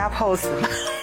[0.00, 0.99] 加 pose 吗？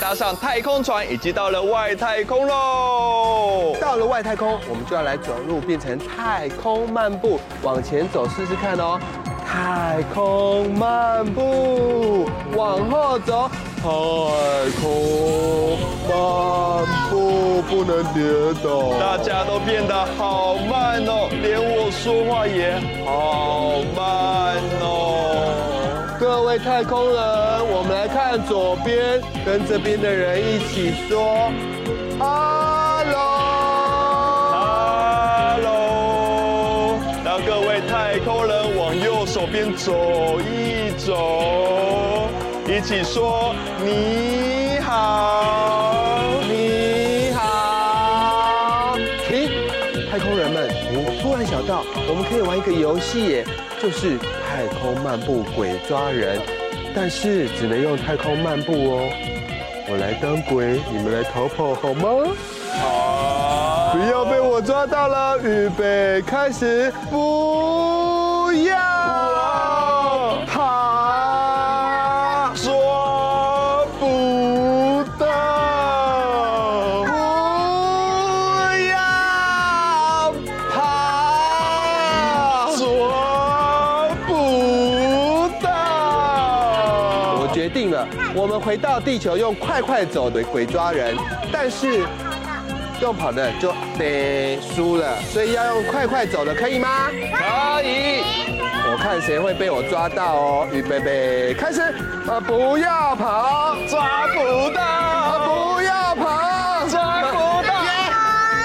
[0.00, 3.74] 搭上太空船，已经到了外太空喽！
[3.80, 8.98] 到了外太空，我们就要来走路，变成太空漫步，往前走试试看哦。
[9.44, 13.50] 太空漫步，往后走。
[13.78, 13.88] 太
[14.80, 18.22] 空漫步，不能跌
[18.62, 18.92] 倒。
[19.00, 23.97] 大家都变得好慢哦，连我说话也好慢。
[26.28, 27.16] 各位太空人，
[27.72, 31.50] 我们来看左边，跟这边的人一起说
[32.18, 33.16] 哈喽，
[34.52, 36.98] 哈喽。
[37.24, 42.28] 让各位太空人往右手边走一走，
[42.66, 48.98] 一起说你好，你好。
[49.26, 49.48] 停，
[50.10, 53.46] 太空人们，我突然想到，我们可以玩一个游戏耶，
[53.82, 54.18] 就是。
[54.50, 56.40] 太空漫步鬼抓人，
[56.92, 59.08] 但是只能用太空漫步哦。
[59.88, 62.08] 我来当鬼，你们来逃跑好吗？
[62.72, 65.38] 好，不要被我抓到了。
[65.38, 67.57] 预备，开始，不
[88.58, 91.16] 们回到地球，用快快走的鬼抓人，
[91.52, 92.04] 但是
[93.00, 97.06] 用跑的就得输了，所以要用快快走的，可以吗？
[97.32, 98.24] 可以。
[98.90, 100.66] 我看谁会被我抓到哦。
[100.72, 101.80] 预备备，开始。
[101.82, 104.82] 啊，不要跑，抓不到。
[104.82, 107.72] 啊，不要跑，抓不到。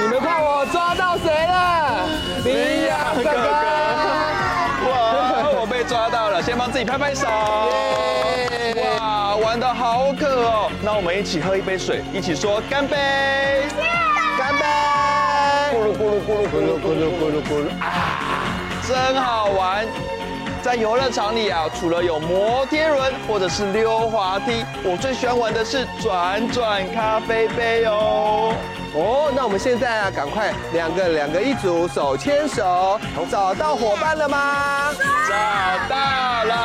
[0.01, 2.07] 你们看我抓到谁了？
[2.43, 3.29] 你呀，哥哥。
[4.89, 7.27] 哇，我被抓到了，先帮自己拍拍手。
[11.13, 12.97] 们一起喝一杯水，一起说干杯！
[14.35, 14.65] 干杯！
[15.71, 17.85] 咕噜咕噜咕噜咕噜咕噜咕噜咕噜啊，
[18.87, 19.85] 真好玩！
[20.63, 28.55] 在游乐场里啊，除了有摩天轮或者是溜滑梯，我最喜欢玩的是转转咖啡杯哦。
[28.95, 32.97] 哦，那我们现在啊，赶快两个两个一组，手牵手，
[33.29, 34.91] 找到伙伴了吗？
[35.27, 35.35] 找
[35.89, 35.97] 到
[36.45, 36.55] 了，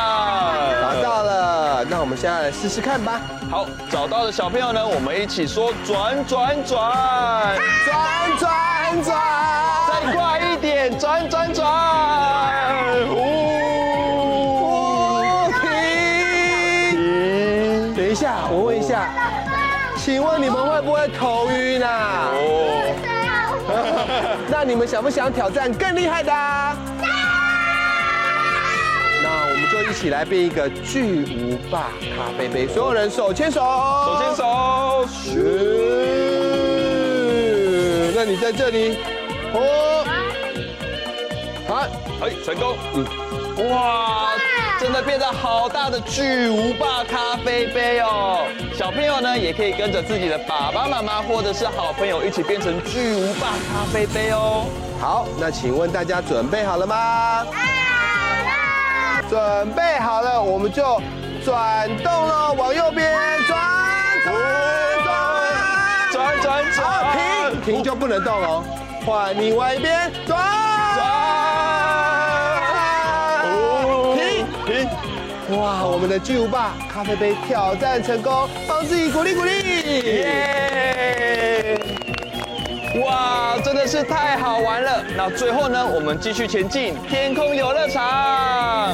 [0.81, 1.85] 找到了。
[1.89, 3.19] 那那我们现在来试试看吧。
[3.51, 7.97] 好，找到的小朋友呢，我们一起说转转转，转
[8.39, 9.17] 转转，
[9.89, 11.67] 再快一点，转转转，
[20.09, 22.31] 请问你们会不会头晕啊？
[22.33, 22.95] 哦，
[24.49, 26.31] 那你们想不想挑战更厉害的？
[29.21, 35.21] 那我们就一起来变一个巨无霸咖啡杯，所有人手牵手，手牵手，是。
[38.15, 38.97] 那你在这里，
[39.53, 40.03] 哦，
[41.67, 41.85] 好，
[42.25, 43.05] 哎，成功，嗯，
[43.69, 44.31] 哇，
[44.79, 48.45] 真的变得好大的巨无霸咖啡杯哦！
[48.73, 54.67] 小朋友呢，也可以跟着自己的爸爸妈妈或者是好朋友一起变成巨无霸咖啡杯哦。
[54.97, 57.45] 好，那请问大家准备好了吗？
[59.29, 61.01] 准备好了，我们就
[61.43, 63.11] 转动了，往右边
[63.47, 63.59] 转
[64.23, 64.33] 转
[65.03, 68.63] 转转转转，停停就不能动哦，
[69.05, 70.68] 换另外一边转转，
[75.57, 79.51] 哇，我们的巨无霸咖啡杯挑战成功，帮自己鼓励鼓励，
[80.03, 81.79] 耶！
[83.03, 85.03] 哇，真的是太好玩了！
[85.17, 88.93] 那最后呢，我们继续前进天空游乐场。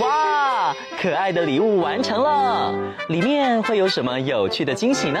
[0.00, 2.74] 哇，可爱的礼物完成了，
[3.08, 5.20] 里面会有什么有趣的惊喜呢？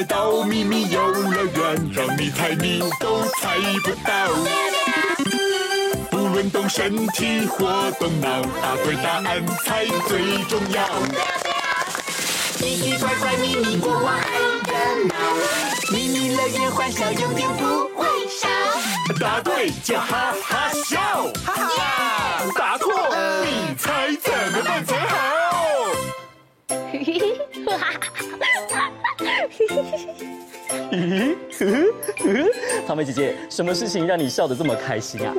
[0.00, 4.30] 来到秘密游乐园，让你猜谜都猜不到。
[6.10, 10.88] 不论动身体或动脑，答对答案才最重要。
[12.56, 15.14] 奇奇怪怪咪咪国王爱热闹，
[15.92, 18.48] 咪咪乐园欢笑永远不会少。
[19.20, 20.98] 答对就哈哈笑，
[21.44, 22.42] 哈哈！
[22.56, 22.90] 答错，
[23.44, 25.16] 你猜怎么办才好？
[26.90, 28.00] 嘿嘿嘿，哈哈
[29.68, 30.96] Hehehehe 哈
[32.18, 35.32] 咦，糖梅姐姐，什么事情让你笑得这么开心啊？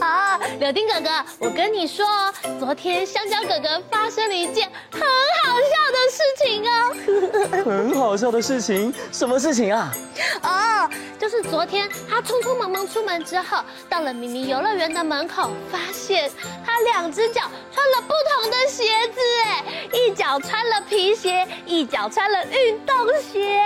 [0.00, 2.04] 啊，柳丁哥哥，我跟你说，
[2.58, 7.62] 昨天香蕉哥哥发生了一件很好笑的事情哦。
[7.64, 8.92] 很好笑的事情？
[9.12, 9.92] 什么事情啊？
[10.42, 16.30] 哦，就是昨天他匆匆忙忙出门之后，到了咪咪游乐园的门口，发现
[16.64, 17.42] 他两只脚
[17.72, 23.60] 穿了不同的鞋子，哎，一脚穿了皮鞋，一脚穿了运动鞋。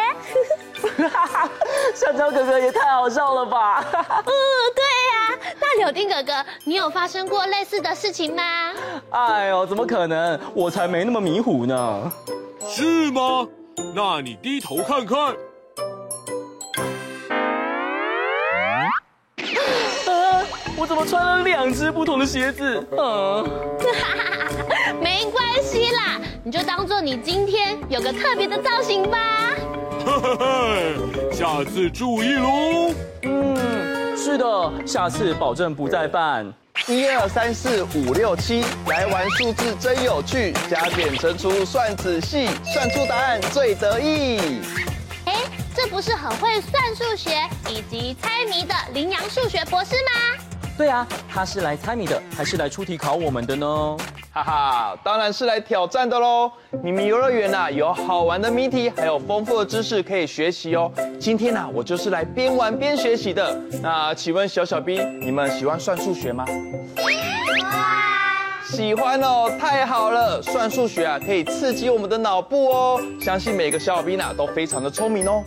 [1.94, 3.84] 香蕉哥哥也太好笑了吧！
[3.92, 4.32] 嗯，
[4.74, 5.38] 对呀。
[5.60, 8.42] 那柳丁哥哥，你有发生过类似的事情吗？
[9.10, 10.38] 哎呦，怎么可能？
[10.54, 12.12] 我才没那么迷糊呢。
[12.68, 13.46] 是吗？
[13.94, 15.18] 那你低头看看。
[20.06, 20.42] 啊，
[20.76, 22.76] 我怎么穿了两只不同的鞋子？
[22.96, 23.44] 啊，
[25.00, 29.18] 没关系啦，你就当做你今天有个特别的造型吧。
[31.32, 32.94] 下次注意喽。
[33.22, 36.52] 嗯，是的，下次保证不再犯。
[36.86, 44.60] 一二三四五六七，来玩数字真有趣，加减乘除算仔细，算出答案最得意。
[45.26, 45.34] 哎，
[45.74, 47.30] 这不是很会算数学
[47.68, 50.44] 以及猜谜的羚羊数学博士吗？
[50.78, 53.96] 对啊，他是来猜谜的，还是来出题考我们的呢？
[54.32, 56.52] 哈哈，当然是来挑战的喽！
[56.84, 60.88] 你们游乐园呐，有好玩的谜题，还有丰富的知识可以学习哦。
[61.18, 63.52] 今天啊，我就是来边玩边学习的。
[63.82, 66.44] 那请问小小兵，你们喜欢算数学吗？
[68.62, 70.40] 喜欢哦，太好了！
[70.40, 73.00] 算数学啊，可以刺激我们的脑部哦。
[73.20, 75.42] 相信每个小小兵啊，都非常的聪明哦。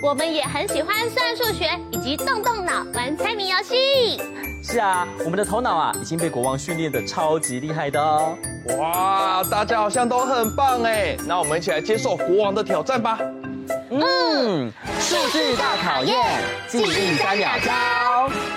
[0.00, 4.20] 嗯，我们也很喜欢算数学以及动动脑玩猜谜游戏。
[4.62, 8.36] 是啊，我们的头脑啊已经被国王训练得超级厉害的哦。
[8.78, 13.18] 哇，大家好像都很棒哎，那我们一起来接受国王的挑战吧。
[13.90, 16.16] 嗯，数据大考验，
[16.68, 17.72] 记忆三秒钟。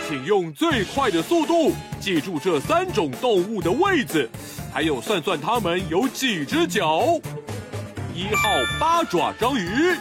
[0.08, 4.30] 请用最快的速度记住这三种动物的位置，
[4.74, 7.20] 还有算算它们有几只脚。
[8.14, 8.48] 一号
[8.80, 9.96] 八爪章鱼，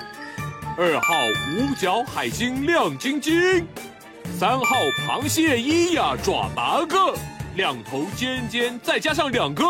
[0.78, 1.14] 二号
[1.54, 3.66] 五角海星亮晶晶。
[4.38, 4.76] 三号
[5.06, 7.14] 螃蟹伊呀爪八个，
[7.56, 9.64] 两头尖尖，再加上两个，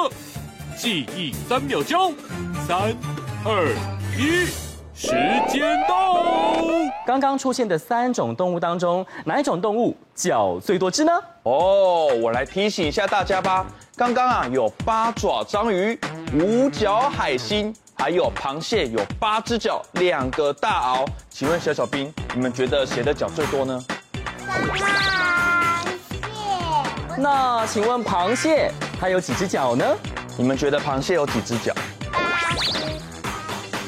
[0.76, 2.14] 记忆三秒钟，
[2.68, 2.94] 三、
[3.44, 3.74] 二、
[4.16, 4.46] 一，
[4.94, 5.10] 时
[5.48, 6.22] 间到。
[7.04, 11.12] 刚刚出现的三种动物当中，哪一种动物脚最多只呢？
[11.42, 13.66] 哦，我来提醒一下大家吧。
[13.96, 15.98] 刚刚啊有八爪章鱼、
[16.32, 21.06] 五角海星，还有螃蟹有八只脚，两个大螯。
[21.30, 23.80] 请问小小兵，你们觉得谁的脚最多呢？
[24.44, 24.84] 螃蟹，
[27.16, 29.86] 那请问螃蟹它有几只脚呢？
[30.36, 31.72] 你们觉得螃蟹有几只脚？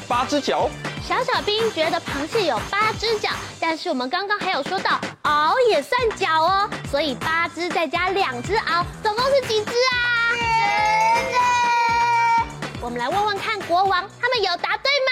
[0.07, 0.69] 八只脚。
[1.05, 9.99] 小小兵觉得螃蟹有八只脚，但是我们刚刚还有说到螯也算脚哦，所以八只再加两只螯，总共是几只啊？
[10.37, 11.54] 十只。
[13.67, 15.11] 国王，他们有答对吗？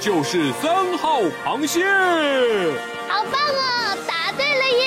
[0.00, 1.84] 就是三号螃蟹，
[3.08, 4.86] 好棒哦，答对了耶！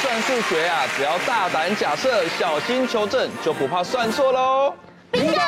[0.00, 4.74] 算数学啊，只要大胆假设，小心求证，就不怕算错喽。
[5.12, 5.38] Bingo！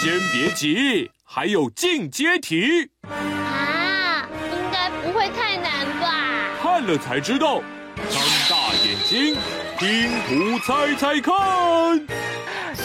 [0.00, 6.14] 先别急，还有进阶题啊，应该不会太难吧？
[6.62, 7.62] 看了才知道，
[7.96, 8.20] 张
[8.50, 9.36] 大眼睛，
[9.78, 11.34] 拼图猜猜看，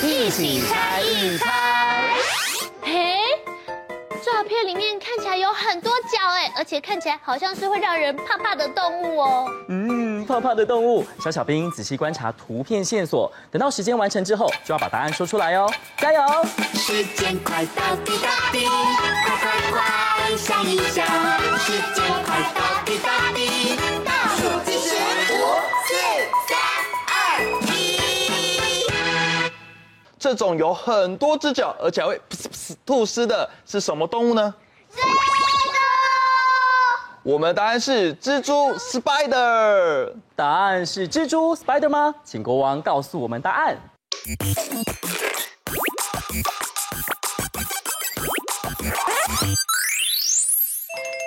[0.04, 1.48] 一起猜一猜。
[2.82, 3.18] 嘿。
[4.24, 9.50] 照片里面看起来有很多脚哎，而且看起来好像是会让人怕怕的动物哦。
[9.70, 15.72] 嗯，怕怕的动物，小小兵仔细观察图片线索，等到时间完成之后，就要把答案说出来哦。
[15.98, 16.22] 加油！
[16.74, 21.06] 时间快到滴答滴，快快快想一想，
[21.60, 23.95] 时间快到滴答滴。
[30.26, 34.52] 这种有很多只脚，而且还会噗噗噗吐丝的是什么动物呢？
[34.92, 35.04] 蜘蛛。
[37.22, 40.12] 我们的答案是蜘蛛 （spider）。
[40.36, 42.16] 答案是蜘蛛 （spider） 吗？
[42.24, 43.78] 请国王告诉我们答案。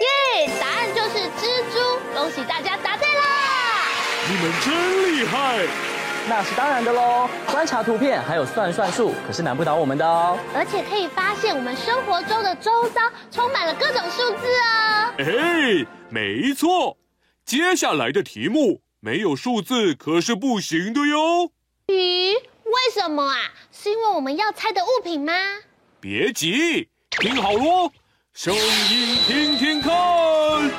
[0.00, 3.22] 耶，答案就是蜘蛛，恭喜大家答对啦！
[4.28, 4.72] 你们真
[5.12, 5.87] 厉害。
[6.28, 10.38] 那是当然的喽，观察图片还有算算术，可是难不倒我们的哦。
[10.54, 15.14] 而且可以发现我们生活中的周遭充满了各种数字哦。
[15.16, 16.98] 哎，没错，
[17.46, 21.50] 接下来的题目没有数字可是不行的哟。
[21.86, 23.36] 咦，为什么啊？
[23.72, 25.32] 是因为我们要猜的物品吗？
[25.98, 27.90] 别急，听好喽，
[28.34, 30.70] 声音听听看，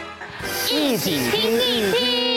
[0.70, 2.29] 一起听一听。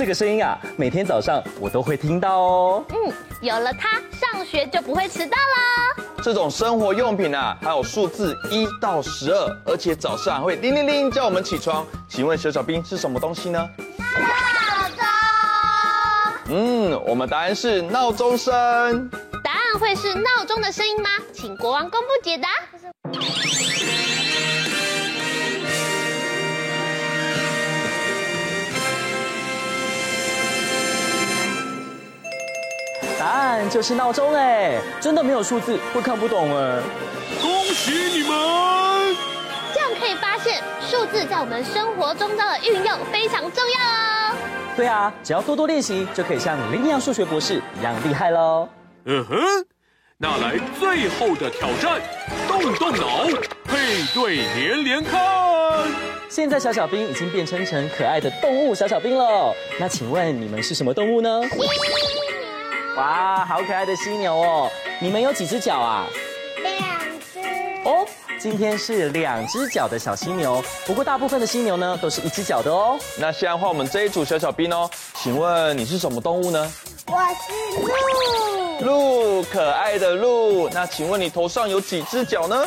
[0.00, 2.82] 这个声音啊，每天早上我都会听到哦。
[2.88, 6.04] 嗯，有了它，上学就不会迟到啦。
[6.22, 11.86] 这种生活用品啊，还有数字一到十二，而且早上会叮铃铃叫我们起床。
[12.08, 13.58] 请问小小兵是什么东西呢？
[13.98, 15.04] 闹钟。
[16.48, 19.10] 嗯，我们答案是闹钟声。
[19.44, 21.10] 答案会是闹钟的声音吗？
[21.34, 22.48] 请国王公布解答。
[33.20, 36.80] 答案就是闹钟哎，真的没有数字会看不懂哎。
[37.38, 39.14] 恭喜你们！
[39.74, 44.36] 这样可以发现数字在我们生活中的运用非常重要哦。
[44.74, 48.66] 对啊，只要多多练习，就可以像林阳数学博士一样厉害喽。
[49.04, 49.36] 嗯哼，
[50.16, 52.00] 那来最后的挑战，
[52.48, 53.26] 动动脑，
[53.64, 55.20] 配对连连看。
[56.30, 61.42] 现在小小兵已经变成成可爱的动物小小兵了，那请问你们是什么动物呢？
[62.96, 64.70] 哇，好可爱的犀牛哦！
[65.00, 66.06] 你们有几只脚啊？
[66.62, 67.00] 两
[67.32, 67.38] 只。
[67.84, 68.06] 哦，
[68.38, 70.62] 今天是两只脚的小犀牛。
[70.86, 72.98] 不过大部分的犀牛呢，都是一只脚的哦。
[73.18, 74.90] 那现在换我们这一组小小兵哦。
[75.14, 76.72] 请问你是什么动物呢？
[77.06, 79.40] 我是鹿。
[79.40, 80.68] 鹿，可爱的鹿。
[80.70, 82.66] 那请问你头上有几只脚呢？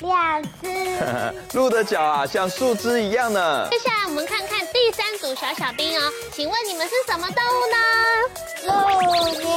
[0.00, 0.68] 两只。
[1.56, 3.66] 鹿的脚啊，像树枝一样呢。
[3.70, 6.10] 接下来我们看看第三组小小兵哦。
[6.32, 7.76] 请问你们是什么动物呢？
[8.62, 8.70] 乳
[9.38, 9.48] 牛，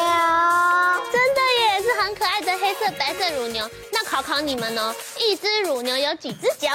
[1.11, 3.69] 真的耶，是很可爱的黑色、白色乳牛。
[3.91, 6.69] 那考考你们哦，一只乳牛有几只脚？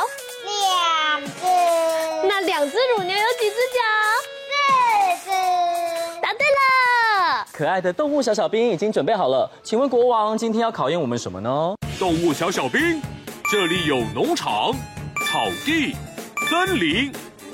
[0.45, 1.31] 两只。
[2.27, 3.81] 那两只乳牛有几只脚？
[4.51, 5.31] 四只。
[6.21, 7.47] 答对了。
[7.53, 11.75] 可爱的动物小小兵已经准备好了，请问国王今天要考验我们什么呢？
[11.99, 13.03] 动物小小兵，
[13.51, 14.75] 这里有农场、
[15.25, 15.97] 草地、
[16.51, 17.11] 森林。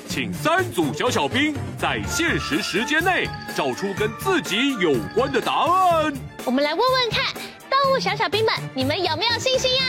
[0.09, 6.13] 请三组小小兵在限时时间内找出跟自己有关的答案。
[6.43, 7.33] 我们来问问看，
[7.69, 9.83] 动物小小兵们，你们有没有信心呀？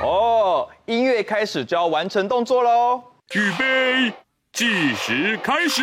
[0.00, 0.06] 有。
[0.06, 3.02] 哦，音乐开始就要完成动作喽。
[3.32, 4.12] 预备，
[4.52, 5.82] 计时开始。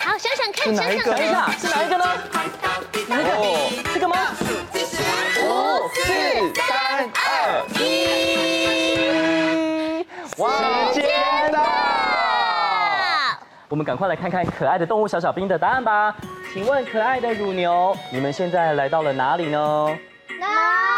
[0.00, 1.12] 好，想想看，是哪一个？
[1.12, 2.04] 等一下，是哪一个呢？
[3.08, 3.30] 哪一个？
[3.32, 4.16] 哦，这个吗？
[5.90, 7.80] 五、四、三、二、一。
[10.94, 11.58] 时间到！
[13.68, 16.14] 我们赶快来看看可爱的动物小小兵的答案吧。
[16.52, 19.58] 请问可爱的乳牛，你们现在来到了哪里呢？
[19.58, 20.89] 农场。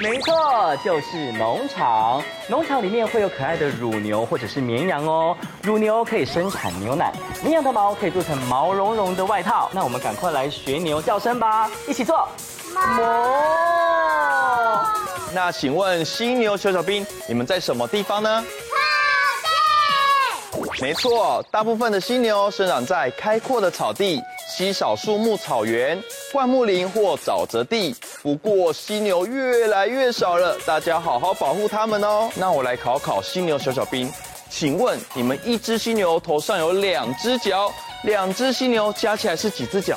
[0.00, 2.22] 没错，就是农场。
[2.48, 5.36] 农场里面会有可爱的乳牛或者是绵羊哦。
[5.62, 9.70] 乳牛可以生产牛奶，绵羊的毛可以做成毛茸茸的外套。
[9.74, 12.26] 那我们赶快来学牛叫声吧，一起做。
[15.34, 18.42] 那请问犀牛小小兵，你们在什么地方呢？
[20.52, 20.80] 草地。
[20.80, 27.94] 没错，大部分的犀牛生长在开阔的草地、稀少树木草原、灌木林或沼泽地。
[28.22, 32.30] 不过犀牛越来越少了，大家好好保护它们哦。
[32.34, 34.12] 那我来考考犀牛小小兵，
[34.50, 39.96] 请问你们一只犀牛头上有两只脚，两只犀牛加起来是几只脚？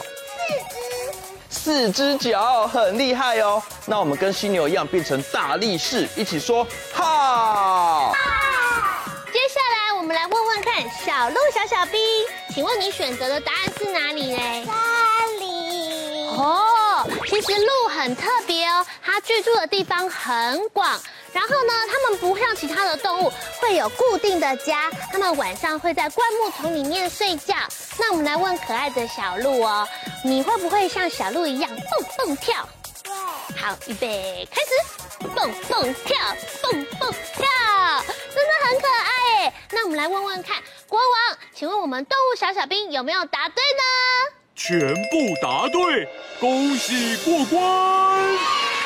[1.50, 3.62] 四只脚，很厉害哦。
[3.86, 8.14] 那我们跟犀牛一样变成大力士，一起说哈。
[9.34, 12.00] 接下来我们来问问看，小鹿小小兵，
[12.54, 14.38] 请问你选择的答案是哪里呢？
[14.38, 16.30] 森林。
[16.30, 16.64] 哦，
[17.42, 21.00] 其实鹿很特别哦，它居住的地方很广。
[21.34, 27.56] 然后呢，它们不像其他的动物会有固定的家，它们晚上会在灌木丛里面睡觉。
[28.00, 29.88] 那我们来问可爱的小鹿哦，
[30.24, 32.68] 你会不会像小鹿一样蹦蹦跳？
[33.04, 33.12] 对。
[33.58, 34.70] 好，预备开始。
[35.36, 36.18] 蹦蹦跳，
[36.62, 37.46] 蹦蹦跳，
[38.36, 39.54] 真的很可爱耶。
[39.72, 44.43] 那我们来问问看，国王，请问我们动物小小兵有没有答对呢？
[44.66, 46.08] 全部答对，
[46.40, 47.60] 恭喜过关！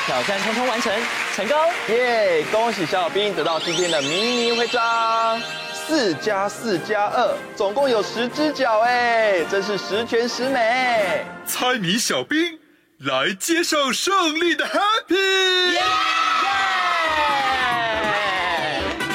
[0.08, 0.92] 挑战通通完成，
[1.36, 1.56] 成功！
[1.90, 2.44] 耶！
[2.52, 5.40] 恭喜小小兵得到今天的迷你徽章。
[5.72, 11.24] 四加四加二，总共有十只脚哎，真是十全十美。
[11.46, 12.58] 猜谜小兵
[13.02, 15.74] 来接受胜利的 Happy！
[15.74, 15.82] 耶！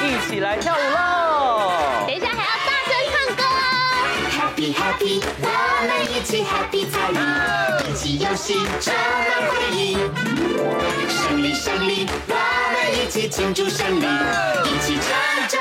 [0.01, 1.73] 一起来跳舞喽！
[2.07, 3.57] 等一下还要大声唱歌哦
[4.31, 5.21] ！Happy Happy，
[8.43, 9.95] 一起游戏充满回忆。
[11.07, 12.35] 胜利胜利，我
[12.73, 14.05] 们一起庆祝胜利，
[14.65, 15.57] 一起唱着。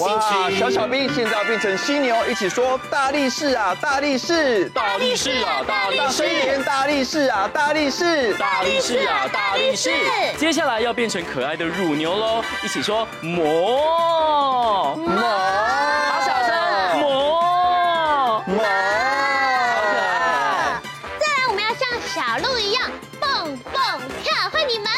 [0.00, 0.50] 哇！
[0.50, 9.90] 小小兵现在要变成犀牛，一起说大力士啊，大力士，大力士啊，大力士，大力士啊，大力士，大力士啊，大力士。
[10.36, 15.91] 接下来要变成可爱的乳牛喽，一起说磨磨，
[22.32, 22.90] 马路一样
[23.20, 23.74] 蹦蹦
[24.24, 24.88] 跳，欢迎你们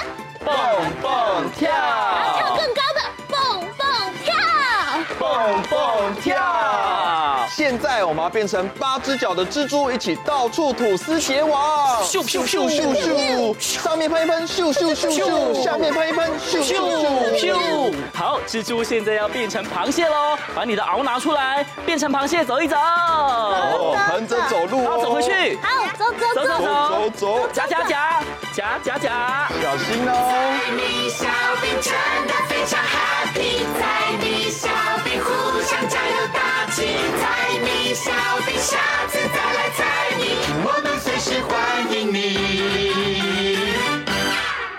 [8.25, 12.03] 现在我们要变成八只脚的蜘蛛，一起到处吐丝结网。
[12.03, 13.55] 咻咻咻咻咻！
[13.61, 15.63] 上面喷一喷，咻咻咻咻！
[15.63, 17.95] 下面喷一喷，咻咻咻咻！
[18.15, 22.77] 好，蜘蛛现在要变成螃蟹喽，把你的螯拿出来，变成螃蟹走一走。
[22.77, 25.59] 哦，横着走路，好，走回去。
[25.63, 28.23] 好，走走走走走走，夹夹夹
[28.55, 30.11] 夹夹夹，小心哦。
[30.31, 31.27] 在你小
[31.61, 31.93] 兵真
[32.27, 33.83] 的非常 happy，在
[34.21, 34.69] 你小
[35.05, 36.41] 兵互相加油打
[36.75, 36.83] 气，
[37.21, 38.11] 猜谜小
[38.45, 38.77] 兵下
[39.09, 39.85] 次再来猜
[40.19, 40.23] 谜，
[40.65, 41.53] 我们随时欢
[41.93, 42.17] 迎你。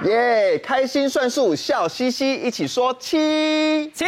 [0.09, 4.03] 耶，开心算数，笑嘻嘻，一起说七七。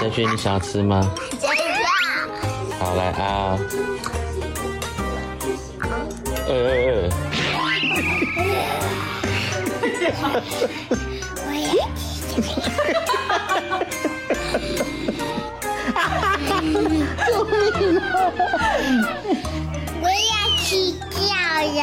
[0.00, 1.08] 小雪，你想要吃吗？
[1.40, 1.62] 想要。
[2.80, 3.56] 好，来啊。
[6.48, 6.58] 呃呃
[6.90, 7.08] 呃。
[11.46, 11.62] 我 也
[16.88, 17.06] 吃。
[17.26, 18.02] 救命啊！
[20.02, 20.68] 我要睡
[21.10, 21.30] 觉
[21.76, 21.80] 呀！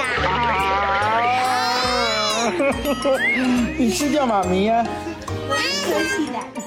[3.77, 4.85] 你睡觉妈咪呀？
[5.85, 6.66] 收起来。